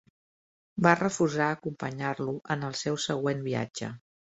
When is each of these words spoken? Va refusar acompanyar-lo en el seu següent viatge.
Va 0.87 0.93
refusar 1.01 1.51
acompanyar-lo 1.57 2.37
en 2.59 2.69
el 2.73 2.77
seu 2.85 3.03
següent 3.09 3.51
viatge. 3.51 3.97